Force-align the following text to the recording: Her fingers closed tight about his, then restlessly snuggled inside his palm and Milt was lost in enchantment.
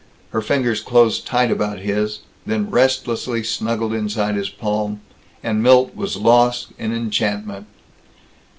Her 0.31 0.41
fingers 0.41 0.81
closed 0.81 1.27
tight 1.27 1.51
about 1.51 1.77
his, 1.77 2.21
then 2.43 2.71
restlessly 2.71 3.43
snuggled 3.43 3.93
inside 3.93 4.33
his 4.33 4.49
palm 4.49 5.01
and 5.43 5.61
Milt 5.61 5.95
was 5.95 6.17
lost 6.17 6.69
in 6.79 6.91
enchantment. 6.91 7.67